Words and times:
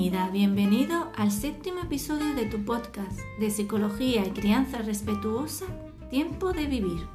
Bienvenida, 0.00 0.30
bienvenido 0.30 1.12
al 1.14 1.30
séptimo 1.30 1.80
episodio 1.80 2.34
de 2.34 2.46
tu 2.46 2.64
podcast 2.64 3.20
de 3.38 3.50
Psicología 3.50 4.24
y 4.26 4.30
Crianza 4.30 4.78
Respetuosa, 4.78 5.66
Tiempo 6.08 6.54
de 6.54 6.64
Vivir. 6.64 7.06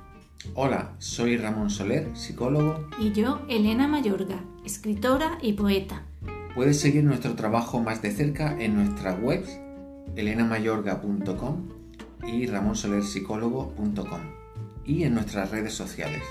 Hola, 0.53 0.93
soy 0.99 1.35
Ramón 1.37 1.71
Soler, 1.71 2.15
psicólogo. 2.15 2.87
Y 2.99 3.11
yo, 3.11 3.41
Elena 3.49 3.87
Mayorga, 3.87 4.39
escritora 4.63 5.39
y 5.41 5.53
poeta. 5.53 6.03
Puedes 6.53 6.79
seguir 6.79 7.03
nuestro 7.03 7.33
trabajo 7.33 7.79
más 7.79 8.03
de 8.03 8.11
cerca 8.11 8.55
en 8.61 8.75
nuestras 8.75 9.19
webs 9.19 9.59
elenamayorga.com 10.15 11.67
y 12.27 12.45
ramonsolerpsicólogo.com 12.45 14.21
y 14.85 15.05
en 15.05 15.15
nuestras 15.15 15.49
redes 15.49 15.73
sociales. 15.73 16.21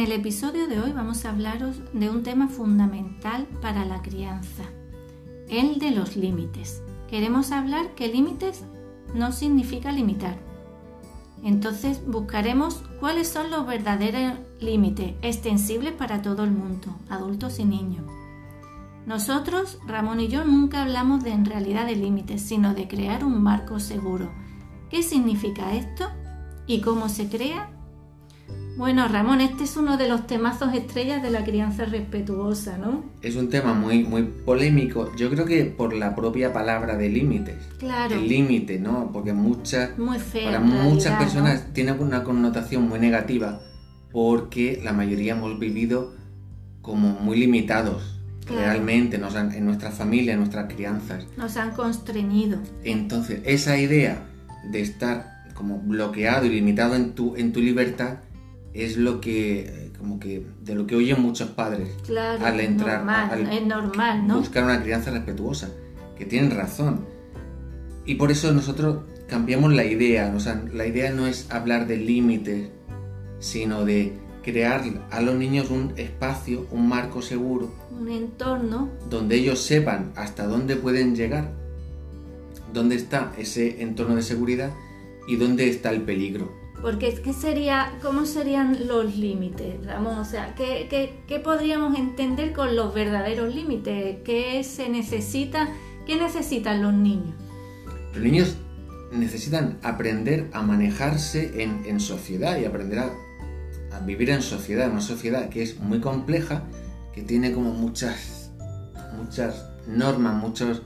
El 0.00 0.12
episodio 0.12 0.66
de 0.66 0.80
hoy 0.80 0.92
vamos 0.92 1.24
a 1.24 1.30
hablaros 1.30 1.76
de 1.92 2.08
un 2.08 2.22
tema 2.22 2.48
fundamental 2.48 3.46
para 3.60 3.84
la 3.84 4.00
crianza, 4.00 4.64
el 5.48 5.78
de 5.78 5.90
los 5.90 6.16
límites. 6.16 6.82
Queremos 7.08 7.52
hablar 7.52 7.94
que 7.94 8.08
límites 8.08 8.64
no 9.14 9.30
significa 9.30 9.92
limitar. 9.92 10.38
Entonces 11.44 12.00
buscaremos 12.06 12.82
cuáles 12.98 13.28
son 13.28 13.50
los 13.50 13.66
verdaderos 13.66 14.38
límites 14.58 15.16
extensibles 15.20 15.92
para 15.92 16.22
todo 16.22 16.44
el 16.44 16.50
mundo, 16.50 16.96
adultos 17.10 17.58
y 17.58 17.66
niños. 17.66 18.04
Nosotros, 19.04 19.78
Ramón 19.86 20.20
y 20.20 20.28
yo, 20.28 20.46
nunca 20.46 20.82
hablamos 20.82 21.22
de 21.24 21.32
en 21.32 21.44
realidad 21.44 21.84
de 21.84 21.96
límites, 21.96 22.40
sino 22.40 22.72
de 22.72 22.88
crear 22.88 23.22
un 23.22 23.42
marco 23.42 23.78
seguro. 23.80 24.30
¿Qué 24.88 25.02
significa 25.02 25.74
esto? 25.74 26.06
¿Y 26.66 26.80
cómo 26.80 27.10
se 27.10 27.28
crea? 27.28 27.79
Bueno, 28.76 29.06
Ramón, 29.08 29.40
este 29.40 29.64
es 29.64 29.76
uno 29.76 29.96
de 29.96 30.08
los 30.08 30.26
temazos 30.26 30.74
estrellas 30.74 31.22
de 31.22 31.30
la 31.30 31.44
crianza 31.44 31.84
respetuosa, 31.84 32.78
¿no? 32.78 33.04
Es 33.22 33.36
un 33.36 33.50
tema 33.50 33.74
muy, 33.74 34.04
muy 34.04 34.22
polémico, 34.22 35.14
yo 35.16 35.28
creo 35.30 35.44
que 35.44 35.64
por 35.66 35.92
la 35.92 36.14
propia 36.14 36.52
palabra 36.52 36.96
de 36.96 37.08
límites. 37.08 37.56
Claro. 37.78 38.14
El 38.14 38.28
límite, 38.28 38.78
¿no? 38.78 39.10
Porque 39.12 39.32
muchas, 39.32 39.98
muy 39.98 40.18
feo, 40.18 40.44
para 40.44 40.60
muchas 40.60 41.18
personas 41.18 41.72
tiene 41.72 41.92
una 41.92 42.24
connotación 42.24 42.88
muy 42.88 42.98
negativa 42.98 43.60
porque 44.12 44.80
la 44.82 44.92
mayoría 44.92 45.32
hemos 45.32 45.58
vivido 45.58 46.14
como 46.82 47.10
muy 47.10 47.38
limitados. 47.38 48.16
Realmente 48.46 49.16
nos 49.16 49.36
han, 49.36 49.52
en 49.52 49.64
nuestra 49.64 49.92
familia, 49.92 50.32
en 50.32 50.40
nuestras 50.40 50.72
crianzas. 50.72 51.24
Nos 51.36 51.56
han 51.56 51.70
constreñido. 51.70 52.58
Entonces, 52.82 53.40
esa 53.44 53.78
idea 53.78 54.26
de 54.72 54.80
estar 54.80 55.44
como 55.54 55.78
bloqueado 55.78 56.46
y 56.46 56.48
limitado 56.48 56.96
en 56.96 57.12
tu, 57.12 57.36
en 57.36 57.52
tu 57.52 57.60
libertad 57.60 58.18
es 58.74 58.96
lo 58.96 59.20
que 59.20 59.90
como 59.98 60.18
que 60.18 60.46
de 60.62 60.74
lo 60.74 60.86
que 60.86 60.96
oyen 60.96 61.20
muchos 61.20 61.50
padres 61.50 61.88
claro, 62.06 62.44
al 62.44 62.60
entrar 62.60 63.04
normal, 63.04 63.48
es 63.52 63.66
normal, 63.66 64.26
¿no? 64.26 64.38
buscar 64.38 64.64
una 64.64 64.82
crianza 64.82 65.10
respetuosa 65.10 65.70
que 66.16 66.24
tienen 66.24 66.52
razón 66.52 67.04
y 68.06 68.14
por 68.14 68.30
eso 68.30 68.52
nosotros 68.52 69.04
cambiamos 69.28 69.72
la 69.72 69.84
idea 69.84 70.32
o 70.34 70.40
sea, 70.40 70.62
la 70.72 70.86
idea 70.86 71.10
no 71.10 71.26
es 71.26 71.50
hablar 71.50 71.86
de 71.86 71.96
límites 71.96 72.70
sino 73.40 73.84
de 73.84 74.12
crear 74.42 74.82
a 75.10 75.20
los 75.20 75.34
niños 75.34 75.70
un 75.70 75.92
espacio 75.96 76.66
un 76.70 76.88
marco 76.88 77.22
seguro 77.22 77.74
un 77.90 78.08
entorno 78.08 78.88
donde 79.08 79.36
ellos 79.36 79.60
sepan 79.60 80.12
hasta 80.16 80.46
dónde 80.46 80.76
pueden 80.76 81.14
llegar 81.14 81.50
dónde 82.72 82.94
está 82.94 83.32
ese 83.36 83.82
entorno 83.82 84.14
de 84.14 84.22
seguridad 84.22 84.70
y 85.26 85.36
dónde 85.36 85.68
está 85.68 85.90
el 85.90 86.02
peligro 86.02 86.59
porque 86.82 87.14
¿qué 87.22 87.32
sería, 87.32 87.92
¿cómo 88.02 88.24
serían 88.24 88.86
los 88.86 89.16
límites, 89.16 89.84
Ramón? 89.84 90.18
O 90.18 90.24
sea, 90.24 90.54
¿qué, 90.54 91.20
qué, 91.26 91.38
podríamos 91.40 91.98
entender 91.98 92.52
con 92.52 92.74
los 92.74 92.94
verdaderos 92.94 93.54
límites? 93.54 94.18
¿Qué 94.24 94.64
se 94.64 94.88
necesita? 94.88 95.68
¿Qué 96.06 96.16
necesitan 96.16 96.82
los 96.82 96.94
niños? 96.94 97.34
Los 98.14 98.22
niños 98.22 98.56
necesitan 99.12 99.78
aprender 99.82 100.48
a 100.52 100.62
manejarse 100.62 101.62
en, 101.62 101.84
en 101.84 102.00
sociedad 102.00 102.58
y 102.58 102.64
aprender 102.64 103.00
a, 103.00 103.12
a, 103.92 104.00
vivir 104.00 104.30
en 104.30 104.42
sociedad, 104.42 104.90
una 104.90 105.00
sociedad 105.00 105.48
que 105.50 105.62
es 105.62 105.78
muy 105.78 106.00
compleja, 106.00 106.64
que 107.12 107.22
tiene 107.22 107.52
como 107.52 107.72
muchas, 107.72 108.52
muchas 109.16 109.66
normas, 109.86 110.34
muchos... 110.34 110.82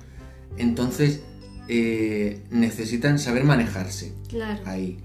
Entonces, 0.56 1.22
eh, 1.68 2.42
necesitan 2.50 3.18
saber 3.18 3.44
manejarse 3.44 4.14
claro. 4.28 4.60
ahí 4.66 5.02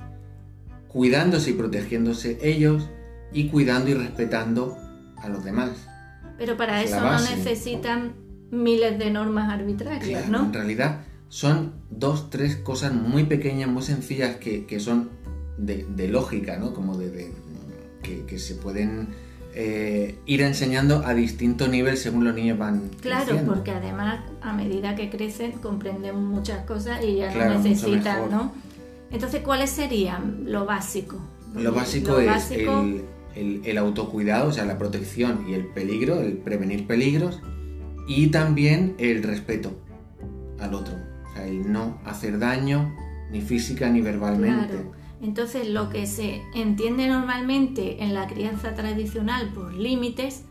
cuidándose 0.89 1.51
y 1.51 1.53
protegiéndose 1.53 2.37
ellos 2.41 2.89
y 3.31 3.47
cuidando 3.47 3.89
y 3.91 3.93
respetando 3.93 4.77
a 5.17 5.29
los 5.29 5.43
demás. 5.43 5.71
Pero 6.37 6.57
para 6.57 6.83
eso 6.83 6.99
no 6.99 7.21
necesitan 7.21 8.13
miles 8.51 8.97
de 8.97 9.11
normas 9.11 9.51
arbitrarias, 9.51 10.27
¿no? 10.29 10.45
En 10.45 10.53
realidad 10.53 11.01
son 11.29 11.73
dos, 11.91 12.29
tres 12.29 12.55
cosas 12.55 12.93
muy 12.93 13.23
pequeñas, 13.25 13.69
muy 13.69 13.83
sencillas 13.83 14.37
que, 14.37 14.79
son 14.79 15.09
de, 15.57 16.07
lógica, 16.07 16.57
¿no? 16.57 16.73
Como 16.73 16.97
de, 16.97 17.31
que, 18.01 18.39
se 18.39 18.55
pueden 18.55 19.09
eh, 19.53 20.17
ir 20.25 20.41
enseñando 20.41 21.03
a 21.05 21.13
distinto 21.13 21.67
nivel 21.67 21.97
según 21.97 22.23
los 22.23 22.33
niños 22.33 22.57
van 22.57 22.89
Claro, 23.01 23.35
porque 23.45 23.71
además 23.71 24.21
a 24.41 24.53
medida 24.53 24.95
que 24.95 25.09
crecen 25.09 25.51
comprenden 25.53 26.15
muchas 26.15 26.65
cosas 26.65 27.03
y 27.03 27.17
ya 27.17 27.33
no 27.33 27.59
necesitan, 27.59 28.31
¿no? 28.31 28.53
Entonces, 29.11 29.41
¿cuáles 29.41 29.69
serían 29.69 30.43
lo 30.45 30.65
básico? 30.65 31.19
Lo 31.55 31.73
básico 31.73 32.19
es 32.19 32.51
El, 33.35 33.77
autocuidado, 33.77 34.49
o 34.49 34.51
sea, 34.51 34.65
la 34.65 34.77
protección 34.77 35.45
y 35.47 35.53
el 35.53 35.65
peligro, 35.65 36.19
el 36.21 36.33
prevenir 36.33 36.85
peligros, 36.87 37.41
y 38.07 38.27
también 38.27 38.95
el 38.97 39.23
respeto 39.23 39.71
al 40.59 40.73
otro, 40.73 40.95
o 41.29 41.33
sea, 41.33 41.47
el 41.47 41.71
no 41.71 41.99
hacer 42.05 42.39
daño 42.39 42.93
ni 43.31 43.41
física 43.41 43.89
ni 43.89 44.01
verbalmente. 44.01 44.73
Claro. 44.73 44.91
Entonces, 45.21 45.67
lo 45.67 45.89
que 45.89 46.05
se 46.05 46.41
entiende 46.55 47.07
normalmente 47.07 48.03
en 48.03 48.13
la 48.13 48.27
crianza 48.27 48.73
tradicional 48.73 49.51
por 49.53 49.73
límites, 49.73 50.43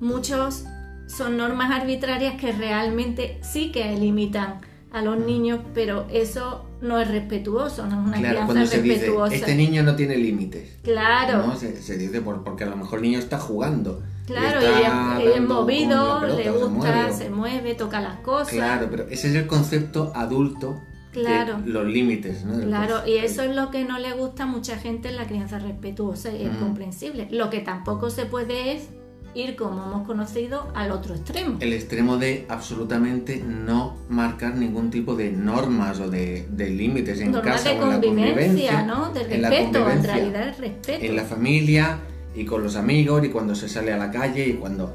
muchos 0.00 0.64
son 1.08 1.36
normas 1.36 1.70
arbitrarias 1.70 2.40
que 2.40 2.52
realmente 2.52 3.38
sí 3.42 3.72
que 3.72 3.96
limitan 3.96 4.60
a 4.92 5.02
los 5.02 5.18
niños, 5.18 5.60
pero 5.74 6.06
eso 6.10 6.67
no 6.80 6.98
es 7.00 7.08
respetuoso, 7.08 7.86
no 7.86 8.00
es 8.00 8.06
una 8.08 8.18
claro, 8.18 8.46
crianza 8.46 8.76
se 8.76 8.82
respetuosa. 8.82 9.32
Dice, 9.32 9.44
este 9.44 9.54
niño 9.56 9.82
no 9.82 9.96
tiene 9.96 10.16
límites. 10.16 10.78
Claro. 10.82 11.46
¿no? 11.46 11.56
Se, 11.56 11.98
dice 11.98 12.20
porque 12.20 12.64
a 12.64 12.68
lo 12.68 12.76
mejor 12.76 12.98
el 12.98 13.02
niño 13.02 13.18
está 13.18 13.38
jugando. 13.38 14.02
Claro, 14.26 14.60
y, 14.60 15.28
es, 15.28 15.40
movido, 15.40 16.20
le 16.26 16.50
gusta, 16.50 17.12
se 17.12 17.30
mueve. 17.30 17.74
toca 17.74 18.00
las 18.00 18.20
cosas. 18.20 18.52
Claro, 18.52 18.88
pero 18.90 19.04
ese 19.08 19.28
es 19.28 19.34
el 19.34 19.46
concepto 19.46 20.12
adulto 20.14 20.78
Claro. 21.12 21.60
los 21.64 21.86
límites, 21.86 22.44
¿no? 22.44 22.60
Claro, 22.60 23.06
y 23.06 23.16
eso 23.16 23.42
es 23.42 23.56
lo 23.56 23.70
que 23.70 23.84
no 23.84 23.98
le 23.98 24.12
gusta 24.12 24.42
a 24.44 24.46
mucha 24.46 24.76
gente 24.76 25.08
en 25.08 25.16
la 25.16 25.26
crianza 25.26 25.58
respetuosa 25.58 26.30
y 26.30 26.44
es 26.44 26.56
comprensible. 26.56 27.28
Lo 27.30 27.50
que 27.50 27.60
tampoco 27.60 28.10
se 28.10 28.26
puede 28.26 28.72
es 28.72 28.90
ir, 29.38 29.56
como 29.56 29.84
hemos 29.84 30.06
conocido, 30.06 30.68
al 30.74 30.90
otro 30.90 31.14
extremo. 31.14 31.56
El 31.60 31.72
extremo 31.72 32.16
de 32.16 32.46
absolutamente 32.48 33.42
no 33.42 33.96
marcar 34.08 34.54
ningún 34.56 34.90
tipo 34.90 35.14
de 35.14 35.30
normas 35.30 36.00
o 36.00 36.10
de, 36.10 36.46
límites 36.58 37.20
en 37.20 37.32
casa 37.32 37.70
de 37.70 37.80
o 37.80 37.82
en 37.84 37.90
la 37.90 38.00
convivencia, 38.00 38.82
¿no? 38.82 39.12
De 39.12 39.24
respeto, 39.24 39.90
en, 39.90 40.02
realidad 40.02 40.48
es 40.48 40.58
respeto. 40.58 41.04
En 41.04 41.16
la 41.16 41.24
familia 41.24 41.98
y 42.34 42.44
con 42.44 42.62
los 42.62 42.76
amigos 42.76 43.24
y 43.24 43.28
cuando 43.28 43.54
se 43.54 43.68
sale 43.68 43.92
a 43.92 43.96
la 43.96 44.10
calle 44.10 44.46
y 44.46 44.54
cuando... 44.54 44.94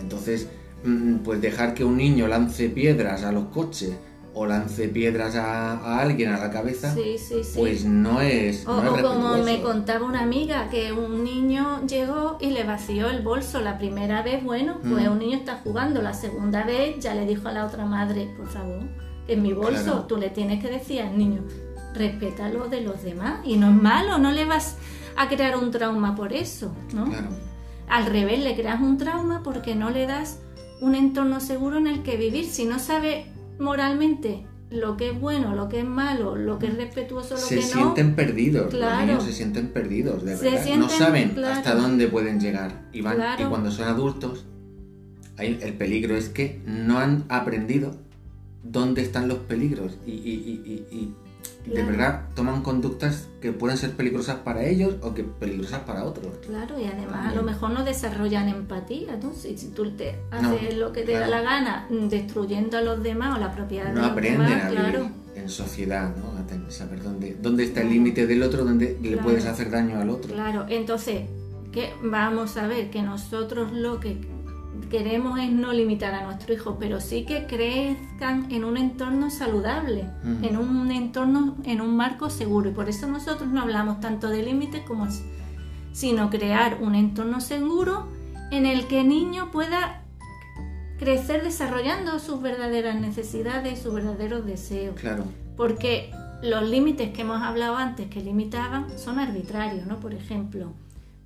entonces, 0.00 0.48
mm, 0.84 1.16
pues 1.18 1.40
dejar 1.40 1.74
que 1.74 1.84
un 1.84 1.96
niño 1.96 2.26
lance 2.26 2.68
piedras 2.68 3.24
a 3.24 3.32
los 3.32 3.46
coches 3.46 3.92
o 4.32 4.46
lance 4.46 4.88
piedras 4.88 5.34
a, 5.34 6.00
alguien 6.00 6.32
a 6.32 6.38
la 6.38 6.50
cabeza, 6.50 6.94
pues 7.56 7.84
no 7.84 8.20
es. 8.20 8.66
O, 8.66 8.80
como 9.02 9.38
me 9.38 9.60
contaba 9.60 10.06
una 10.06 10.22
amiga, 10.22 10.68
que 10.70 10.92
un 10.92 11.24
niño 11.24 11.84
llegó 11.86 12.38
y 12.40 12.50
le 12.50 12.64
vació 12.64 13.10
el 13.10 13.22
bolso 13.22 13.60
la 13.60 13.78
primera 13.78 14.22
vez, 14.22 14.42
bueno, 14.44 14.78
pues 14.82 15.08
mm. 15.08 15.12
un 15.12 15.18
niño 15.18 15.36
está 15.38 15.60
jugando, 15.62 16.02
la 16.02 16.14
segunda 16.14 16.64
vez 16.64 16.98
ya 17.00 17.14
le 17.14 17.26
dijo 17.26 17.48
a 17.48 17.52
la 17.52 17.66
otra 17.66 17.86
madre, 17.86 18.28
por 18.36 18.48
favor, 18.48 18.82
en 19.26 19.42
mi 19.42 19.52
bolso 19.52 20.06
tú 20.08 20.16
le 20.16 20.30
tienes 20.30 20.62
que 20.62 20.70
decir 20.70 21.02
al 21.02 21.16
niño, 21.16 21.42
respeta 21.94 22.48
lo 22.48 22.68
de 22.68 22.80
los 22.82 23.02
demás 23.02 23.40
y 23.44 23.56
no 23.56 23.68
es 23.68 23.74
malo, 23.74 24.18
no 24.18 24.30
le 24.30 24.44
vas 24.44 24.76
a 25.16 25.28
crear 25.28 25.56
un 25.56 25.70
trauma 25.70 26.14
por 26.14 26.32
eso, 26.32 26.72
¿no? 26.94 27.06
Al 27.88 28.06
revés, 28.06 28.38
le 28.40 28.54
creas 28.54 28.80
un 28.80 28.98
trauma 28.98 29.42
porque 29.42 29.74
no 29.74 29.90
le 29.90 30.06
das 30.06 30.38
un 30.80 30.94
entorno 30.94 31.40
seguro 31.40 31.78
en 31.78 31.88
el 31.88 32.02
que 32.02 32.16
vivir. 32.16 32.46
Si 32.46 32.64
no 32.64 32.78
sabe 32.78 33.26
moralmente 33.60 34.46
lo 34.70 34.96
que 34.96 35.10
es 35.10 35.20
bueno, 35.20 35.54
lo 35.54 35.68
que 35.68 35.80
es 35.80 35.84
malo, 35.84 36.36
lo 36.36 36.58
que 36.58 36.68
es 36.68 36.76
respetuoso, 36.76 37.34
lo 37.34 37.48
que 37.48 37.56
no. 37.56 37.62
Se 37.62 37.68
sienten 37.68 38.14
perdidos, 38.14 38.72
los 38.72 38.98
niños 39.00 39.24
se 39.24 39.32
sienten 39.32 39.68
perdidos, 39.68 40.24
de 40.24 40.36
verdad. 40.36 40.76
no 40.76 40.88
saben 40.88 41.44
hasta 41.44 41.74
dónde 41.74 42.06
pueden 42.08 42.40
llegar. 42.40 42.88
Y, 42.92 43.00
van, 43.00 43.18
y 43.38 43.44
cuando 43.44 43.70
son 43.70 43.88
adultos, 43.88 44.46
el 45.38 45.74
peligro 45.74 46.16
es 46.16 46.28
que 46.28 46.62
no 46.66 46.98
han 46.98 47.24
aprendido 47.28 47.96
dónde 48.62 49.02
están 49.02 49.28
los 49.28 49.38
peligros 49.38 49.98
y, 50.06 50.12
de 50.18 51.19
Claro. 51.64 51.86
verdad 51.88 52.22
toman 52.34 52.62
conductas 52.62 53.28
que 53.40 53.52
pueden 53.52 53.76
ser 53.76 53.92
peligrosas 53.92 54.36
para 54.36 54.64
ellos 54.64 54.94
o 55.02 55.12
que 55.12 55.24
peligrosas 55.24 55.80
para 55.80 56.04
otros. 56.04 56.38
Claro, 56.46 56.80
y 56.80 56.86
además 56.86 57.32
a 57.32 57.34
lo 57.34 57.42
mejor 57.42 57.70
no 57.70 57.84
desarrollan 57.84 58.48
empatía, 58.48 59.18
¿no? 59.22 59.32
Si, 59.34 59.56
si 59.56 59.68
tú 59.68 59.90
te 59.90 60.18
haces 60.30 60.76
lo 60.76 60.92
que 60.92 61.02
te 61.02 61.12
da 61.12 61.28
la 61.28 61.42
gana, 61.42 61.86
mm, 61.90 62.08
destruyendo 62.08 62.78
a 62.78 62.80
los 62.80 63.02
demás 63.02 63.36
o 63.36 63.40
la 63.40 63.52
propiedad 63.54 63.86
de 63.86 63.92
No 63.92 64.00
los 64.00 64.10
aprenden 64.10 64.48
demás, 64.48 64.64
a 64.64 64.70
vivir 64.70 64.84
claro. 64.90 65.10
en 65.34 65.48
sociedad, 65.48 66.14
¿no? 66.16 66.38
A 66.38 66.70
saber 66.70 67.02
dónde, 67.02 67.36
dónde 67.40 67.64
está 67.64 67.82
el 67.82 67.90
límite 67.90 68.26
del 68.26 68.42
otro, 68.42 68.64
dónde 68.64 68.98
le 69.02 69.16
puedes 69.18 69.44
hacer 69.46 69.70
daño 69.70 70.00
al 70.00 70.10
otro. 70.10 70.32
Claro, 70.32 70.66
entonces, 70.68 71.22
¿qué? 71.72 71.90
vamos 72.02 72.56
a 72.56 72.66
ver 72.66 72.90
que 72.90 73.02
nosotros 73.02 73.72
lo 73.72 74.00
que 74.00 74.20
queremos 74.90 75.38
es 75.38 75.50
no 75.50 75.72
limitar 75.72 76.14
a 76.14 76.24
nuestro 76.24 76.52
hijo, 76.54 76.76
pero 76.78 77.00
sí 77.00 77.24
que 77.24 77.46
crezcan 77.46 78.50
en 78.50 78.64
un 78.64 78.76
entorno 78.76 79.30
saludable, 79.30 80.04
en 80.42 80.56
un 80.56 80.90
entorno, 80.90 81.56
en 81.64 81.80
un 81.80 81.96
marco 81.96 82.30
seguro. 82.30 82.70
Y 82.70 82.72
por 82.72 82.88
eso 82.88 83.06
nosotros 83.06 83.48
no 83.48 83.60
hablamos 83.62 84.00
tanto 84.00 84.28
de 84.28 84.42
límites 84.42 84.82
como 84.86 85.06
sino 85.92 86.30
crear 86.30 86.78
un 86.80 86.94
entorno 86.94 87.40
seguro 87.40 88.06
en 88.50 88.66
el 88.66 88.86
que 88.86 89.00
el 89.00 89.08
niño 89.08 89.50
pueda 89.50 90.02
crecer 90.98 91.42
desarrollando 91.42 92.18
sus 92.18 92.42
verdaderas 92.42 93.00
necesidades, 93.00 93.80
sus 93.80 93.94
verdaderos 93.94 94.44
deseos. 94.44 94.94
Claro, 95.00 95.24
Porque 95.56 96.12
los 96.42 96.68
límites 96.68 97.10
que 97.12 97.22
hemos 97.22 97.42
hablado 97.42 97.76
antes 97.76 98.08
que 98.08 98.20
limitaban 98.20 98.86
son 98.98 99.18
arbitrarios, 99.18 99.86
¿no? 99.86 99.98
Por 99.98 100.14
ejemplo, 100.14 100.72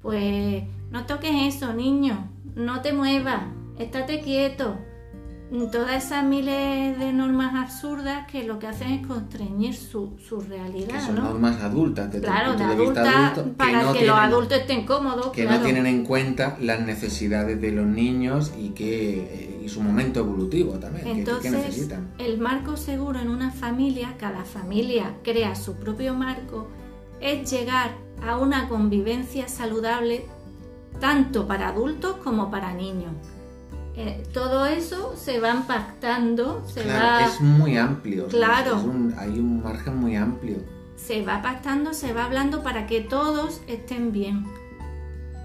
pues 0.04 0.62
no 0.92 1.06
toques 1.06 1.32
eso, 1.52 1.72
niño, 1.74 2.30
no 2.54 2.80
te 2.82 2.92
muevas, 2.92 3.42
estate 3.78 4.20
quieto. 4.20 4.78
Todas 5.70 6.04
esas 6.04 6.24
miles 6.24 6.98
de 6.98 7.12
normas 7.12 7.54
absurdas 7.54 8.26
que 8.30 8.42
lo 8.44 8.58
que 8.58 8.66
hacen 8.66 8.90
es 8.90 9.06
constreñir 9.06 9.74
su, 9.74 10.16
su 10.18 10.38
que 10.40 10.48
realidad, 10.48 11.00
son 11.06 11.14
¿no? 11.16 11.22
normas 11.22 11.60
adultas 11.62 12.10
desde 12.10 12.26
Claro, 12.26 12.52
el 12.52 12.56
punto 12.58 12.74
de 12.74 12.80
vista 12.84 13.00
adulta, 13.02 13.28
adulto, 13.40 13.56
para 13.56 13.82
no 13.82 13.92
que 13.92 13.98
tienen, 14.00 14.06
los 14.08 14.18
adultos 14.18 14.58
estén 14.58 14.86
cómodos, 14.86 15.26
que 15.30 15.42
claro. 15.42 15.58
no 15.58 15.64
tienen 15.64 15.86
en 15.86 16.04
cuenta 16.04 16.56
las 16.60 16.80
necesidades 16.80 17.60
de 17.60 17.70
los 17.72 17.86
niños 17.86 18.52
y 18.58 18.70
que 18.70 19.20
eh, 19.20 19.60
y 19.64 19.68
su 19.68 19.80
momento 19.80 20.20
evolutivo 20.20 20.72
también, 20.72 21.04
que- 21.04 21.12
que, 21.12 21.18
Entonces, 21.20 21.52
necesitan. 21.52 22.12
el 22.18 22.38
marco 22.38 22.76
seguro 22.76 23.20
en 23.20 23.28
una 23.30 23.50
familia, 23.50 24.14
cada 24.18 24.44
familia 24.44 25.14
crea 25.22 25.54
su 25.54 25.74
propio 25.76 26.14
marco, 26.14 26.68
es 27.20 27.48
llegar 27.50 27.92
a 28.26 28.38
una 28.38 28.68
convivencia 28.68 29.48
saludable 29.48 30.26
tanto 31.00 31.46
para 31.46 31.68
adultos 31.68 32.16
como 32.22 32.50
para 32.50 32.72
niños. 32.72 33.12
Eh, 33.96 34.24
todo 34.32 34.66
eso 34.66 35.14
se 35.16 35.38
va 35.40 35.64
pactando, 35.68 36.64
se 36.66 36.82
Claro, 36.82 37.24
va 37.24 37.26
es 37.26 37.40
muy 37.40 37.76
amplio. 37.76 38.26
Claro. 38.28 38.80
un- 38.80 39.14
hay 39.18 39.38
un 39.38 39.62
margen 39.62 39.96
muy 39.96 40.16
amplio. 40.16 40.58
se 40.96 41.22
va 41.22 41.42
pactando, 41.42 41.92
se 41.92 42.12
va 42.14 42.24
hablando 42.24 42.62
para 42.62 42.86
que 42.86 43.00
todos 43.02 43.60
estén 43.66 44.10
bien. 44.10 44.46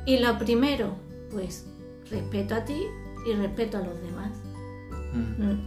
Y 0.06 0.20
lo 0.20 0.38
primero, 0.40 0.96
pues 1.32 1.66
respeto 2.10 2.56
a 2.56 2.64
ti 2.64 2.82
y 3.30 3.34
respeto 3.34 3.78
a 3.78 3.82
los 3.82 4.02
demás. 4.02 4.32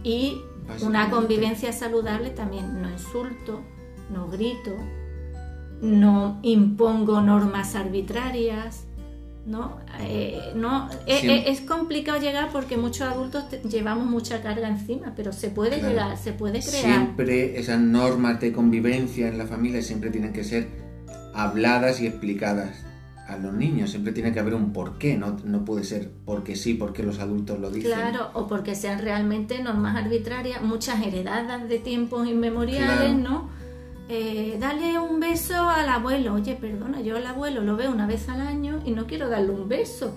Y 0.03 0.41
una 0.81 1.09
convivencia 1.11 1.71
saludable 1.73 2.31
también, 2.31 2.81
no 2.81 2.89
insulto, 2.89 3.61
no 4.09 4.27
grito, 4.29 4.71
no 5.83 6.39
impongo 6.43 7.21
normas 7.21 7.75
arbitrarias, 7.75 8.85
¿no? 9.45 9.77
Eh, 9.99 10.53
no 10.55 10.89
eh, 11.05 11.17
Sí. 11.19 11.29
eh, 11.29 11.43
es 11.47 11.59
complicado 11.61 12.19
llegar 12.19 12.49
porque 12.53 12.77
muchos 12.77 13.01
adultos 13.01 13.49
te- 13.49 13.61
llevamos 13.67 14.05
mucha 14.07 14.41
carga 14.41 14.69
encima, 14.69 15.11
pero 15.15 15.33
se 15.33 15.49
puede 15.49 15.79
Claro. 15.79 15.89
llegar, 15.89 16.17
se 16.17 16.31
puede 16.31 16.61
crear. 16.61 16.85
Siempre 16.85 17.59
esas 17.59 17.81
normas 17.81 18.39
de 18.39 18.53
convivencia 18.53 19.27
en 19.27 19.37
la 19.37 19.45
familia 19.45 19.81
siempre 19.81 20.09
tienen 20.09 20.31
que 20.31 20.45
ser 20.45 20.69
habladas 21.33 21.99
y 21.99 22.07
explicadas 22.07 22.85
a 23.27 23.37
los 23.37 23.53
niños. 23.53 23.89
Siempre 23.89 24.13
tiene 24.13 24.31
que 24.31 24.39
haber 24.39 24.53
un 24.53 24.71
porqué, 24.71 25.17
no, 25.17 25.37
no 25.43 25.65
puede 25.65 25.83
ser 25.83 26.09
porque 26.25 26.55
sí, 26.55 26.73
porque 26.75 27.03
los 27.03 27.19
adultos 27.19 27.59
lo 27.59 27.69
dicen. 27.71 27.91
Claro, 27.91 28.29
o 28.35 28.47
porque 28.47 28.75
sean 28.75 28.99
realmente 28.99 29.61
normas 29.61 29.97
arbitrarias, 29.97 30.61
muchas 30.61 31.01
heredadas 31.05 31.67
de 31.67 31.79
tiempos 31.79 32.27
inmemoriales, 32.27 32.97
Claro. 32.97 33.17
¿no? 33.17 33.62
Eh, 34.15 34.57
dale 34.59 34.99
un 34.99 35.19
beso 35.19 35.55
al 35.69 35.89
abuelo. 35.89 36.35
Oye, 36.35 36.53
perdona, 36.55 37.01
yo 37.01 37.17
al 37.17 37.25
abuelo 37.25 37.61
lo 37.63 37.75
veo 37.75 37.91
una 37.91 38.05
vez 38.05 38.29
al 38.29 38.41
año 38.41 38.79
y 38.85 38.91
no 38.91 39.07
quiero 39.07 39.27
darle 39.27 39.49
un 39.49 39.67
beso. 39.67 40.13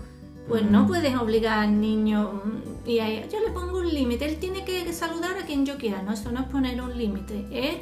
Pues 0.49 0.65
Mm. 0.65 0.71
no 0.71 0.87
puedes 0.87 1.17
obligar 1.17 1.61
al 1.61 1.81
niño 1.81 2.43
mm, 2.45 2.89
y 2.91 2.99
a 2.99 3.09
ella, 3.09 3.27
yo 3.33 3.41
le 3.41 3.51
pongo 3.53 3.79
un 3.79 3.89
límite. 3.89 4.27
Él 4.27 4.37
tiene 4.37 4.67
que 4.67 4.93
saludar 4.93 5.39
a 5.39 5.47
quien 5.47 5.65
yo 5.65 5.79
quiera. 5.79 6.03
No, 6.03 6.13
eso 6.13 6.31
no 6.31 6.41
es 6.41 6.47
poner 6.47 6.79
un 6.83 6.97
límite, 6.97 7.47
es 7.51 7.77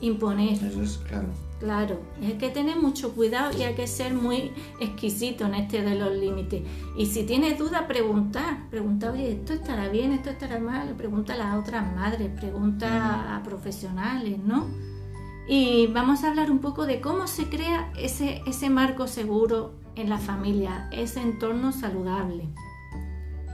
imponer. 0.00 0.54
Eso 0.54 0.82
es 0.82 0.96
claro. 1.06 1.28
Claro, 1.60 2.00
es 2.22 2.34
que 2.34 2.48
tener 2.48 2.76
mucho 2.78 3.12
cuidado 3.14 3.50
y 3.58 3.62
hay 3.64 3.74
que 3.74 3.86
ser 3.88 4.14
muy 4.14 4.52
exquisito 4.80 5.44
en 5.44 5.54
este 5.54 5.82
de 5.82 5.96
los 5.96 6.16
límites. 6.16 6.62
Y 6.96 7.04
si 7.06 7.24
tienes 7.24 7.58
duda, 7.58 7.86
preguntar. 7.86 8.70
Pregunta, 8.70 9.12
oye, 9.12 9.32
¿esto 9.32 9.52
estará 9.52 9.88
bien? 9.88 10.12
¿Esto 10.12 10.30
estará 10.30 10.60
mal? 10.60 10.94
Pregunta 10.96 11.34
a 11.34 11.36
las 11.36 11.56
otras 11.58 11.84
madres, 11.94 12.30
pregunta 12.40 13.36
a 13.36 13.42
profesionales, 13.42 14.38
¿no? 14.38 14.87
Y 15.48 15.86
vamos 15.86 16.22
a 16.22 16.28
hablar 16.28 16.50
un 16.50 16.58
poco 16.58 16.84
de 16.84 17.00
cómo 17.00 17.26
se 17.26 17.48
crea 17.48 17.90
ese, 17.96 18.42
ese 18.46 18.68
marco 18.68 19.06
seguro 19.06 19.72
en 19.96 20.10
la 20.10 20.18
familia, 20.18 20.88
ese 20.92 21.22
entorno 21.22 21.72
saludable. 21.72 22.48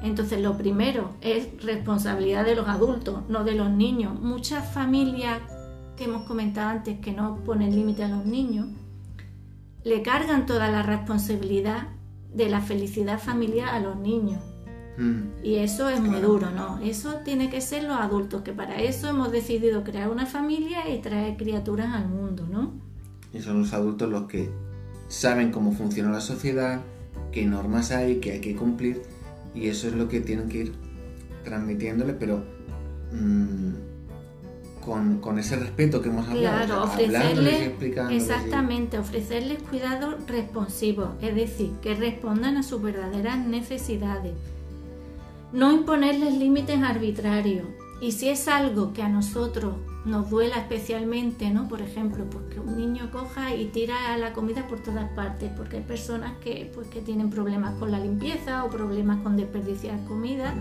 Entonces, 0.02 0.40
lo 0.40 0.58
primero 0.58 1.14
es 1.20 1.64
responsabilidad 1.64 2.44
de 2.44 2.56
los 2.56 2.68
adultos, 2.68 3.22
no 3.28 3.44
de 3.44 3.54
los 3.54 3.70
niños. 3.70 4.20
Muchas 4.20 4.74
familias 4.74 5.40
que 5.96 6.04
hemos 6.04 6.24
comentado 6.24 6.70
antes 6.70 6.98
que 6.98 7.12
no 7.12 7.36
ponen 7.44 7.74
límite 7.74 8.04
a 8.04 8.08
los 8.08 8.26
niños, 8.26 8.66
le 9.84 10.02
cargan 10.02 10.46
toda 10.46 10.68
la 10.70 10.82
responsabilidad 10.82 11.88
de 12.32 12.48
la 12.48 12.60
felicidad 12.60 13.20
familiar 13.20 13.68
a 13.68 13.80
los 13.80 13.96
niños. 13.96 14.42
Mm. 14.96 15.44
Y 15.44 15.56
eso 15.56 15.88
es 15.88 16.00
muy 16.00 16.20
duro, 16.20 16.50
¿no? 16.50 16.78
Eso 16.78 17.20
tiene 17.24 17.50
que 17.50 17.60
ser 17.60 17.84
los 17.84 17.96
adultos, 17.96 18.42
que 18.42 18.52
para 18.52 18.80
eso 18.80 19.08
hemos 19.08 19.32
decidido 19.32 19.82
crear 19.82 20.08
una 20.08 20.26
familia 20.26 20.88
y 20.88 21.00
traer 21.00 21.36
criaturas 21.36 21.92
al 21.94 22.08
mundo, 22.08 22.46
¿no? 22.48 22.72
Y 23.32 23.40
son 23.40 23.60
los 23.60 23.72
adultos 23.72 24.08
los 24.08 24.28
que 24.28 24.50
saben 25.08 25.50
cómo 25.50 25.72
funciona 25.72 26.10
la 26.10 26.20
sociedad, 26.20 26.80
qué 27.32 27.44
normas 27.44 27.90
hay, 27.90 28.20
qué 28.20 28.32
hay 28.32 28.40
que 28.40 28.54
cumplir, 28.54 29.02
y 29.54 29.68
eso 29.68 29.88
es 29.88 29.94
lo 29.94 30.08
que 30.08 30.20
tienen 30.20 30.48
que 30.48 30.58
ir 30.58 30.72
transmitiéndole, 31.42 32.14
pero 32.14 32.44
mm, 33.12 33.72
con, 34.84 35.18
con 35.18 35.38
ese 35.38 35.56
respeto 35.56 36.00
que 36.00 36.08
hemos 36.08 36.28
hablado, 36.28 36.66
Claro, 36.66 36.84
ofrecerles, 36.84 37.72
exactamente, 38.10 38.98
ofrecerles 38.98 39.62
cuidados 39.64 40.14
responsivos, 40.28 41.10
es 41.20 41.34
decir, 41.34 41.72
que 41.82 41.94
respondan 41.94 42.56
a 42.56 42.62
sus 42.62 42.80
verdaderas 42.80 43.38
necesidades. 43.38 44.34
No 45.54 45.70
imponerles 45.70 46.36
límites 46.36 46.82
arbitrarios. 46.82 47.68
Y 48.00 48.10
si 48.10 48.28
es 48.28 48.48
algo 48.48 48.92
que 48.92 49.02
a 49.02 49.08
nosotros 49.08 49.76
nos 50.04 50.28
duela 50.28 50.56
especialmente, 50.56 51.48
¿no? 51.50 51.68
Por 51.68 51.80
ejemplo, 51.80 52.24
pues 52.28 52.46
que 52.52 52.58
un 52.58 52.76
niño 52.76 53.08
coja 53.12 53.54
y 53.54 53.66
tira 53.66 54.18
la 54.18 54.32
comida 54.32 54.66
por 54.66 54.80
todas 54.80 55.08
partes, 55.12 55.52
porque 55.56 55.76
hay 55.76 55.84
personas 55.84 56.32
que, 56.42 56.72
pues, 56.74 56.88
que 56.88 57.02
tienen 57.02 57.30
problemas 57.30 57.78
con 57.78 57.92
la 57.92 58.00
limpieza 58.00 58.64
o 58.64 58.68
problemas 58.68 59.22
con 59.22 59.36
desperdiciar 59.36 60.04
comida, 60.06 60.52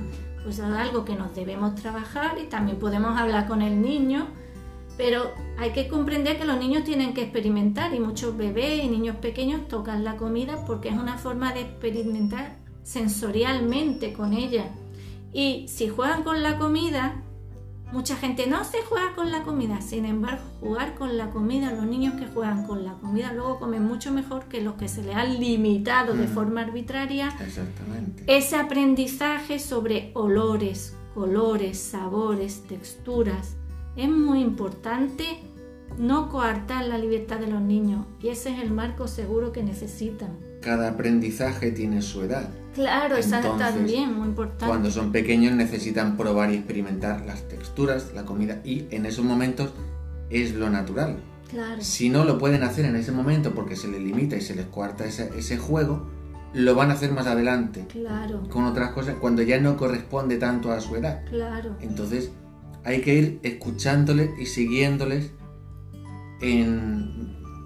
pues 0.43 0.59
es 0.59 0.65
algo 0.65 1.03
que 1.05 1.15
nos 1.15 1.33
debemos 1.33 1.73
trabajar 1.73 2.37
y 2.39 2.45
también 2.45 2.77
podemos 2.77 3.19
hablar 3.19 3.47
con 3.47 3.63
el 3.63 3.81
niño, 3.81 4.27
pero 4.95 5.31
hay 5.57 5.71
que 5.71 5.87
comprender 5.87 6.37
que 6.37 6.45
los 6.45 6.59
niños 6.59 6.83
tienen 6.83 7.15
que 7.15 7.23
experimentar 7.23 7.95
y 7.95 7.99
muchos 7.99 8.37
bebés 8.37 8.83
y 8.83 8.89
niños 8.89 9.15
pequeños 9.15 9.67
tocan 9.67 10.03
la 10.03 10.17
comida 10.17 10.63
porque 10.67 10.89
es 10.89 10.95
una 10.95 11.17
forma 11.17 11.51
de 11.51 11.61
experimentar 11.61 12.57
sensorialmente 12.83 14.13
con 14.13 14.33
ella. 14.33 14.69
Y 15.33 15.67
si 15.67 15.87
juegan 15.89 16.23
con 16.23 16.43
la 16.43 16.57
comida, 16.59 17.21
mucha 17.91 18.15
gente 18.15 18.47
no 18.47 18.63
se 18.63 18.77
juega 18.87 19.15
con 19.15 19.31
la 19.31 19.43
comida. 19.43 19.81
Sin 19.81 20.05
embargo, 20.05 20.43
jugar 20.59 20.95
con 20.95 21.17
la 21.17 21.29
comida, 21.31 21.71
los 21.71 21.85
niños 21.85 22.13
que 22.15 22.27
juegan 22.27 22.65
con 22.67 22.83
la 22.85 22.93
comida 22.93 23.33
luego 23.33 23.59
comen 23.59 23.83
mucho 23.83 24.11
mejor 24.11 24.45
que 24.45 24.61
los 24.61 24.75
que 24.75 24.87
se 24.87 25.03
les 25.03 25.15
han 25.15 25.39
limitado 25.39 26.13
de 26.13 26.25
Mm. 26.27 26.33
forma 26.33 26.61
arbitraria 26.61 27.27
Exactamente. 27.39 28.23
ese 28.27 28.55
aprendizaje 28.55 29.59
sobre 29.59 30.11
olores, 30.15 30.95
colores, 31.13 31.79
sabores, 31.79 32.63
texturas. 32.67 33.55
Es 33.95 34.09
muy 34.09 34.41
importante 34.41 35.23
no 35.99 36.29
coartar 36.29 36.85
la 36.85 36.97
libertad 36.97 37.39
de 37.39 37.45
los 37.47 37.61
niños 37.61 38.05
y 38.19 38.29
ese 38.29 38.49
es 38.51 38.59
el 38.59 38.71
marco 38.71 39.07
seguro 39.07 39.51
que 39.51 39.61
necesitan. 39.61 40.35
Cada 40.61 40.89
aprendizaje 40.89 41.71
tiene 41.71 42.01
su 42.01 42.23
edad. 42.23 42.49
Claro, 42.73 43.15
esa 43.15 43.37
Entonces, 43.37 43.67
también 43.67 44.13
muy 44.13 44.27
importante. 44.27 44.65
Cuando 44.65 44.89
son 44.89 45.11
pequeños 45.11 45.53
necesitan 45.53 46.17
probar 46.17 46.51
y 46.51 46.55
experimentar 46.55 47.25
las 47.25 47.47
texturas, 47.47 48.11
la 48.13 48.25
comida, 48.25 48.61
y 48.63 48.87
en 48.91 49.05
esos 49.05 49.23
momentos 49.23 49.71
es 50.29 50.53
lo 50.53 50.69
natural. 50.69 51.17
Claro, 51.49 51.81
Si 51.83 52.09
no 52.09 52.25
lo 52.25 52.39
pueden 52.39 52.63
hacer 52.63 52.85
en 52.85 52.95
ese 52.95 53.11
momento 53.11 53.53
porque 53.53 53.75
se 53.75 53.87
les 53.87 54.01
limita 54.01 54.35
y 54.35 54.41
se 54.41 54.55
les 54.55 54.65
cuarta 54.65 55.05
ese, 55.05 55.29
ese 55.37 55.57
juego, 55.57 56.09
lo 56.53 56.75
van 56.75 56.89
a 56.89 56.93
hacer 56.93 57.11
más 57.11 57.27
adelante 57.27 57.85
claro, 57.89 58.47
con 58.49 58.65
otras 58.65 58.91
cosas 58.91 59.15
cuando 59.19 59.41
ya 59.41 59.59
no 59.59 59.75
corresponde 59.75 60.37
tanto 60.37 60.71
a 60.71 60.79
su 60.81 60.95
edad. 60.95 61.23
claro. 61.25 61.75
Entonces 61.81 62.31
hay 62.83 63.01
que 63.01 63.15
ir 63.15 63.39
escuchándoles 63.43 64.31
y 64.39 64.45
siguiéndoles 64.45 65.31
en... 66.41 67.22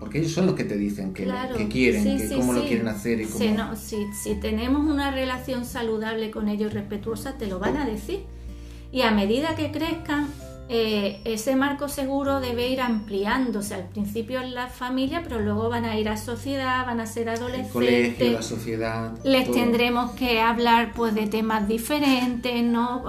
Porque 0.08 0.20
ellos 0.20 0.32
son 0.32 0.46
los 0.46 0.56
que 0.56 0.64
te 0.64 0.78
dicen 0.78 1.14
que, 1.14 1.30
que 1.58 1.68
quieren, 1.68 2.18
que 2.18 2.36
cómo 2.38 2.54
lo 2.54 2.66
quieren 2.66 2.88
hacer 2.88 3.20
y 3.20 3.26
cómo... 3.26 3.76
si, 3.76 4.06
si 4.14 4.36
tenemos 4.36 4.90
una 4.90 5.12
relación 5.12 5.66
saludable 5.66 6.32
con 6.32 6.48
ellos, 6.48 6.74
respetuosa, 6.74 7.38
te 7.38 7.46
lo 7.46 7.60
van 7.60 7.76
a 7.76 7.86
decir. 7.86 8.22
Y 8.90 9.02
a 9.02 9.12
medida 9.12 9.58
que 9.58 9.70
crezcan, 9.70 10.30
eh, 10.70 11.20
ese 11.26 11.58
marco 11.58 11.90
seguro 11.90 12.40
debe 12.40 12.70
ir 12.70 12.80
ampliándose. 12.80 13.76
Al 13.76 13.90
principio 13.90 14.40
en 14.40 14.56
la 14.56 14.68
familia, 14.68 15.24
pero 15.24 15.42
luego 15.42 15.68
van 15.68 15.84
a 15.84 16.00
ir 16.00 16.08
a 16.08 16.16
sociedad, 16.16 16.86
van 16.86 17.02
a 17.02 17.06
ser 17.06 17.28
adolescentes. 17.28 17.68
El 17.68 17.74
colegio, 17.74 18.32
la 18.32 18.42
sociedad. 18.42 19.14
Les 19.26 19.52
tendremos 19.52 20.12
que 20.12 20.40
hablar 20.40 20.94
pues 20.94 21.14
de 21.16 21.28
temas 21.28 21.68
diferentes, 21.68 22.64
¿no? 22.64 23.04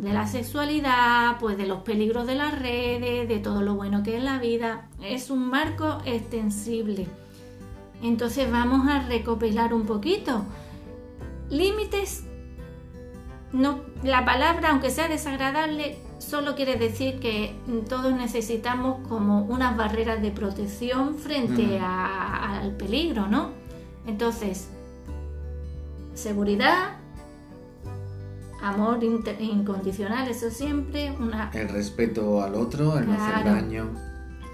De 0.00 0.12
la 0.12 0.26
sexualidad, 0.26 1.38
pues 1.38 1.56
de 1.56 1.66
los 1.66 1.82
peligros 1.82 2.26
de 2.26 2.34
las 2.34 2.58
redes, 2.58 3.28
de 3.28 3.38
todo 3.38 3.62
lo 3.62 3.74
bueno 3.74 4.02
que 4.02 4.16
es 4.16 4.22
la 4.22 4.38
vida. 4.38 4.88
Es 5.02 5.30
un 5.30 5.48
marco 5.48 5.98
extensible. 6.04 7.06
Entonces 8.02 8.50
vamos 8.50 8.88
a 8.88 9.00
recopilar 9.00 9.72
un 9.72 9.86
poquito. 9.86 10.44
Límites. 11.50 12.24
No, 13.52 13.80
la 14.02 14.24
palabra, 14.24 14.70
aunque 14.70 14.90
sea 14.90 15.08
desagradable, 15.08 15.96
solo 16.18 16.54
quiere 16.54 16.76
decir 16.76 17.20
que 17.20 17.54
todos 17.88 18.12
necesitamos 18.12 19.06
como 19.08 19.42
unas 19.44 19.76
barreras 19.76 20.20
de 20.20 20.30
protección 20.32 21.16
frente 21.16 21.78
mm. 21.78 21.84
al 21.84 22.76
peligro, 22.76 23.28
¿no? 23.28 23.50
Entonces, 24.06 24.68
seguridad, 26.14 26.96
amor 28.62 29.02
incondicional, 29.02 30.28
eso 30.28 30.50
siempre, 30.50 31.12
una... 31.18 31.50
El 31.52 31.68
respeto 31.68 32.42
al 32.42 32.54
otro, 32.54 32.98
el 32.98 33.06
no 33.06 33.14
hacer 33.14 33.44
daño. 33.44 33.90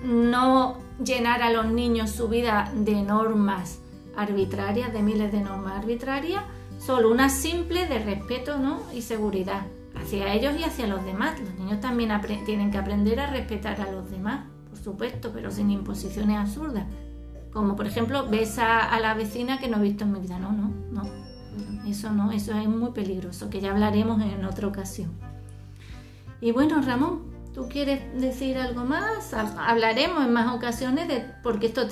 No 0.05 0.79
llenar 1.05 1.43
a 1.43 1.51
los 1.51 1.67
niños 1.67 2.11
su 2.11 2.29
vida 2.29 2.73
de 2.75 3.03
normas 3.03 3.79
arbitrarias, 4.17 4.93
de 4.93 5.03
miles 5.03 5.33
de 5.33 5.41
normas 5.41 5.79
arbitrarias, 5.79 6.45
solo 6.79 7.11
una 7.11 7.29
simple 7.29 7.87
de 7.87 7.99
respeto 7.99 8.59
¿no? 8.59 8.81
y 8.93 9.03
seguridad 9.03 9.63
hacia 9.95 10.33
ellos 10.33 10.55
y 10.59 10.65
hacia 10.65 10.87
los 10.87 11.05
demás. 11.05 11.39
Los 11.41 11.55
niños 11.55 11.81
también 11.81 12.11
tienen 12.45 12.71
que 12.71 12.79
aprender 12.79 13.21
a 13.21 13.27
respetar 13.27 13.81
a 13.81 13.91
los 13.91 14.11
demás, 14.11 14.47
por 14.69 14.79
supuesto, 14.79 15.31
pero 15.33 15.51
sin 15.51 15.71
imposiciones 15.71 16.37
absurdas. 16.39 16.87
Como 17.53 17.77
por 17.77 17.87
ejemplo, 17.87 18.29
ves 18.29 18.59
a, 18.59 18.99
la 19.01 19.15
vecina 19.15 19.59
que 19.59 19.69
no 19.69 19.79
he 19.79 19.83
visto 19.83 20.05
en 20.05 20.13
mi 20.13 20.21
vida. 20.21 20.39
No, 20.39 20.53
no, 20.53 20.71
no. 20.93 21.03
Eso 21.91 22.13
no, 22.13 22.33
eso 22.33 22.53
es 22.59 22.69
muy 22.69 22.93
peligroso, 22.93 23.51
que 23.51 23.61
ya 23.61 23.73
hablaremos 23.73 24.23
en 24.23 24.45
otra 24.45 24.69
ocasión. 24.69 25.11
Y 26.41 26.53
bueno, 26.53 26.81
Ramón, 26.81 27.31
¿Tú 27.55 27.69
quieres 27.69 28.01
decir 28.21 28.57
algo 28.59 28.85
más? 28.85 29.35
Hablaremos 29.35 30.25
en 30.25 30.33
más 30.33 30.55
ocasiones 30.55 31.09
de 31.09 31.25
porque 31.43 31.67
esto 31.67 31.83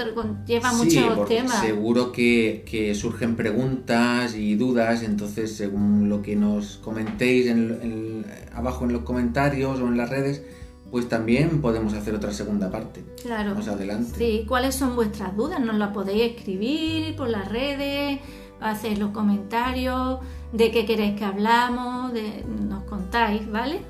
lleva 0.47 0.71
sí, 0.71 0.77
muchos 0.77 1.29
temas. 1.29 1.61
Seguro 1.61 2.13
que, 2.13 2.93
surgen 2.95 3.35
preguntas 3.35 4.37
y 4.37 4.55
dudas, 4.55 5.03
entonces 5.03 5.57
según 5.57 6.09
lo 6.09 6.23
que 6.23 6.37
nos 6.37 6.77
comentéis 6.77 7.49
en, 7.49 8.25
abajo 8.55 8.85
en 8.85 8.93
los 8.93 9.03
comentarios 9.03 9.81
o 9.81 9.89
en 9.89 9.97
las 9.97 10.09
redes, 10.09 10.45
pues 10.93 11.09
también 11.09 11.61
podemos 11.61 11.93
hacer 11.93 12.15
otra 12.15 12.33
segunda 12.33 12.71
parte. 12.71 13.05
Claro. 13.21 13.57
Más 13.57 13.67
adelante. 13.67 14.13
Sí, 14.17 14.45
¿cuáles 14.47 14.77
son 14.77 14.95
vuestras 14.95 15.37
dudas? 15.37 15.59
Nos 15.59 15.77
las 15.77 15.93
podéis 15.93 16.37
escribir 16.37 17.17
por 17.17 17.29
las 17.29 17.49
redes, 17.49 18.21
hacer 18.61 18.99
los 18.99 19.11
comentarios, 19.11 20.21
de 20.53 20.71
qué 20.71 20.87
queréis 20.87 21.17
que 21.19 21.25
hablamos, 21.25 22.13
de, 22.13 22.45
nos 22.45 22.85
contáis, 22.85 23.51
¿vale? 23.51 23.81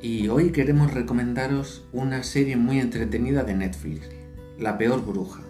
Y 0.00 0.28
hoy 0.28 0.52
queremos 0.52 0.94
recomendaros 0.94 1.84
una 1.92 2.22
serie 2.22 2.56
muy 2.56 2.80
entretenida 2.80 3.44
de 3.44 3.54
Netflix, 3.54 4.08
La 4.58 4.78
peor 4.78 5.04
bruja. 5.04 5.42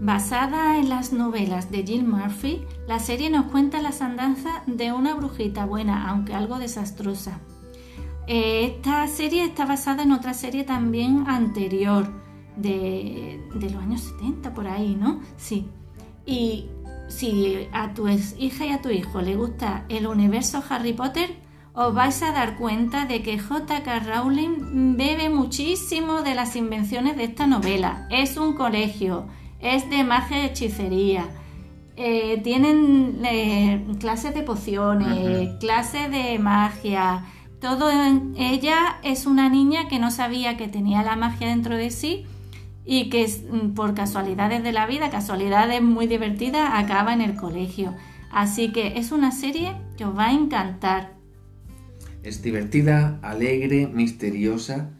Basada 0.00 0.78
en 0.78 0.88
las 0.88 1.12
novelas 1.12 1.72
de 1.72 1.82
Jill 1.82 2.06
Murphy, 2.06 2.64
la 2.86 3.00
serie 3.00 3.30
nos 3.30 3.46
cuenta 3.46 3.82
las 3.82 4.00
andanzas 4.00 4.62
de 4.66 4.92
una 4.92 5.14
brujita 5.14 5.66
buena, 5.66 6.08
aunque 6.08 6.34
algo 6.34 6.60
desastrosa. 6.60 7.40
Esta 8.28 9.06
serie 9.08 9.44
está 9.44 9.64
basada 9.64 10.02
en 10.02 10.12
otra 10.12 10.34
serie 10.34 10.64
también 10.64 11.24
anterior, 11.26 12.12
de, 12.56 13.40
de 13.54 13.70
los 13.70 13.82
años 13.82 14.02
70, 14.02 14.52
por 14.52 14.68
ahí, 14.68 14.94
¿no? 14.94 15.20
Sí. 15.36 15.66
Y 16.26 16.66
si 17.08 17.68
a 17.72 17.94
tu 17.94 18.06
hija 18.06 18.66
y 18.66 18.70
a 18.70 18.82
tu 18.82 18.90
hijo 18.90 19.22
le 19.22 19.34
gusta 19.34 19.86
el 19.88 20.06
universo 20.06 20.62
Harry 20.68 20.92
Potter, 20.92 21.30
os 21.72 21.94
vais 21.94 22.22
a 22.22 22.32
dar 22.32 22.56
cuenta 22.56 23.06
de 23.06 23.22
que 23.22 23.38
J.K. 23.38 24.00
Rowling 24.00 24.96
bebe 24.96 25.30
muchísimo 25.30 26.22
de 26.22 26.34
las 26.34 26.56
invenciones 26.56 27.16
de 27.16 27.24
esta 27.24 27.46
novela. 27.46 28.08
Es 28.10 28.36
un 28.36 28.54
colegio, 28.54 29.26
es 29.60 29.88
de 29.88 30.04
magia 30.04 30.42
y 30.42 30.46
hechicería. 30.46 31.28
Eh, 31.96 32.40
tienen 32.44 33.20
eh, 33.24 33.86
clases 33.98 34.34
de 34.34 34.42
pociones, 34.42 35.56
clases 35.60 36.10
de 36.10 36.38
magia. 36.38 37.24
Todo 37.60 37.90
en 37.90 38.34
ella 38.36 38.98
es 39.02 39.26
una 39.26 39.48
niña 39.48 39.88
que 39.88 39.98
no 39.98 40.10
sabía 40.10 40.56
que 40.56 40.68
tenía 40.68 41.02
la 41.02 41.16
magia 41.16 41.48
dentro 41.48 41.76
de 41.76 41.90
sí 41.90 42.24
y 42.84 43.10
que 43.10 43.26
mm, 43.26 43.74
por 43.74 43.94
casualidades 43.94 44.62
de 44.62 44.72
la 44.72 44.86
vida, 44.86 45.10
casualidades 45.10 45.82
muy 45.82 46.06
divertidas, 46.06 46.70
acaba 46.72 47.12
en 47.12 47.20
el 47.20 47.34
colegio. 47.34 47.94
Así 48.30 48.72
que 48.72 48.98
es 48.98 49.10
una 49.10 49.32
serie 49.32 49.74
que 49.96 50.04
os 50.04 50.16
va 50.16 50.28
a 50.28 50.32
encantar. 50.32 51.14
Es 52.22 52.42
divertida, 52.42 53.18
alegre, 53.22 53.88
misteriosa 53.88 54.90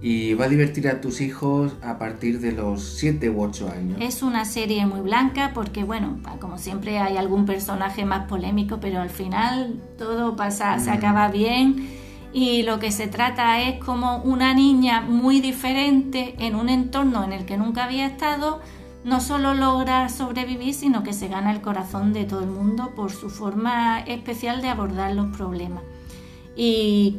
y 0.00 0.34
va 0.34 0.46
a 0.46 0.48
divertir 0.48 0.88
a 0.88 1.00
tus 1.00 1.20
hijos 1.20 1.74
a 1.82 1.98
partir 1.98 2.40
de 2.40 2.52
los 2.52 2.82
7 2.82 3.28
u 3.28 3.42
8 3.42 3.70
años. 3.70 3.98
Es 4.00 4.22
una 4.22 4.44
serie 4.44 4.86
muy 4.86 5.00
blanca 5.00 5.52
porque, 5.54 5.84
bueno, 5.84 6.18
como 6.40 6.56
siempre 6.58 6.98
hay 6.98 7.16
algún 7.16 7.44
personaje 7.44 8.04
más 8.04 8.26
polémico, 8.26 8.78
pero 8.80 9.00
al 9.00 9.10
final 9.10 9.82
todo 9.98 10.34
pasa, 10.36 10.78
se 10.78 10.90
mm. 10.90 10.94
acaba 10.94 11.28
bien 11.28 12.05
y 12.32 12.62
lo 12.62 12.78
que 12.78 12.92
se 12.92 13.06
trata 13.06 13.62
es 13.62 13.82
como 13.82 14.18
una 14.18 14.54
niña 14.54 15.00
muy 15.00 15.40
diferente 15.40 16.34
en 16.38 16.54
un 16.54 16.68
entorno 16.68 17.24
en 17.24 17.32
el 17.32 17.46
que 17.46 17.56
nunca 17.56 17.84
había 17.84 18.06
estado, 18.06 18.60
no 19.04 19.20
solo 19.20 19.54
logra 19.54 20.08
sobrevivir, 20.08 20.74
sino 20.74 21.02
que 21.02 21.12
se 21.12 21.28
gana 21.28 21.52
el 21.52 21.60
corazón 21.60 22.12
de 22.12 22.24
todo 22.24 22.40
el 22.40 22.50
mundo 22.50 22.92
por 22.96 23.12
su 23.12 23.30
forma 23.30 24.00
especial 24.00 24.62
de 24.62 24.68
abordar 24.68 25.14
los 25.14 25.34
problemas. 25.36 25.84
Y, 26.56 27.18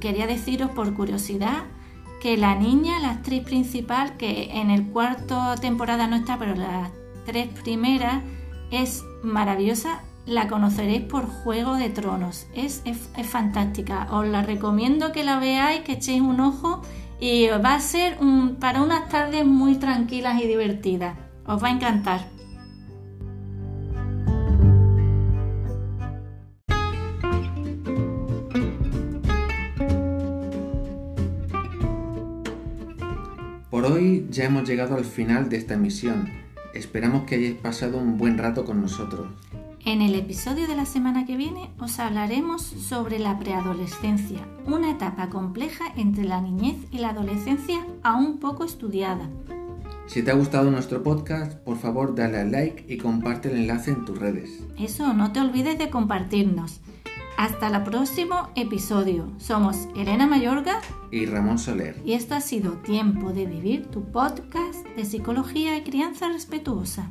quería 0.00 0.26
deciros 0.26 0.70
por 0.70 0.92
curiosidad 0.94 1.64
que 2.20 2.36
la 2.36 2.54
niña, 2.54 2.98
la 3.00 3.10
actriz 3.10 3.42
principal, 3.42 4.16
que 4.16 4.50
en 4.52 4.70
el 4.70 4.88
cuarto 4.88 5.54
temporada 5.60 6.06
no 6.06 6.16
está, 6.16 6.38
pero 6.38 6.54
las 6.54 6.90
tres 7.24 7.48
primeras, 7.62 8.22
es 8.70 9.02
maravillosa. 9.22 10.02
La 10.26 10.48
conoceréis 10.48 11.02
por 11.02 11.26
Juego 11.26 11.74
de 11.74 11.90
Tronos. 11.90 12.46
Es, 12.54 12.82
es, 12.84 13.26
fantástica. 13.26 14.08
Os 14.10 14.26
la 14.26 14.42
recomiendo 14.42 15.12
que 15.12 15.24
la 15.24 15.38
veáis, 15.38 15.82
que 15.82 15.92
echéis 15.92 16.22
un 16.22 16.40
ojo 16.40 16.82
y 17.20 17.48
va 17.48 17.74
a 17.74 17.80
ser 17.80 18.18
para 18.58 18.82
unas 18.82 19.08
tardes 19.08 19.44
muy 19.44 19.76
tranquilas 19.76 20.40
y 20.42 20.46
divertidas. 20.46 21.16
Os 21.46 21.62
va 21.62 21.68
a 21.68 21.72
encantar. 21.72 22.34
hoy 33.84 34.26
ya 34.30 34.44
hemos 34.44 34.68
llegado 34.68 34.96
al 34.96 35.04
final 35.04 35.48
de 35.48 35.56
esta 35.56 35.74
emisión. 35.74 36.28
Esperamos 36.72 37.24
que 37.24 37.36
hayáis 37.36 37.54
pasado 37.54 37.98
un 37.98 38.18
buen 38.18 38.38
rato 38.38 38.64
con 38.64 38.80
nosotros. 38.80 39.28
En 39.86 40.00
el 40.00 40.14
episodio 40.14 40.66
de 40.66 40.76
la 40.76 40.86
semana 40.86 41.26
que 41.26 41.36
viene 41.36 41.70
os 41.78 41.98
hablaremos 41.98 42.62
sobre 42.62 43.18
la 43.18 43.38
preadolescencia, 43.38 44.48
una 44.64 44.90
etapa 44.90 45.28
compleja 45.28 45.84
entre 45.96 46.24
la 46.24 46.40
niñez 46.40 46.76
y 46.90 46.98
la 46.98 47.10
adolescencia 47.10 47.84
aún 48.02 48.38
poco 48.38 48.64
estudiada. 48.64 49.28
Si 50.06 50.22
te 50.22 50.30
ha 50.30 50.34
gustado 50.34 50.70
nuestro 50.70 51.02
podcast, 51.02 51.58
por 51.58 51.76
favor 51.76 52.14
dale 52.14 52.38
al 52.38 52.50
like 52.50 52.86
y 52.88 52.96
comparte 52.96 53.50
el 53.50 53.58
enlace 53.58 53.90
en 53.90 54.06
tus 54.06 54.18
redes. 54.18 54.58
Eso, 54.78 55.12
no 55.12 55.32
te 55.32 55.40
olvides 55.40 55.76
de 55.76 55.90
compartirnos. 55.90 56.80
Hasta 57.36 57.66
el 57.66 57.82
próximo 57.82 58.48
episodio. 58.54 59.28
Somos 59.36 59.88
Elena 59.94 60.26
Mayorga 60.26 60.80
y 61.10 61.26
Ramón 61.26 61.58
Soler. 61.58 62.00
Y 62.06 62.14
esto 62.14 62.34
ha 62.34 62.40
sido 62.40 62.72
Tiempo 62.78 63.34
de 63.34 63.44
Vivir, 63.44 63.86
tu 63.88 64.02
podcast 64.02 64.86
de 64.96 65.04
psicología 65.04 65.76
y 65.76 65.82
crianza 65.82 66.28
respetuosa. 66.28 67.10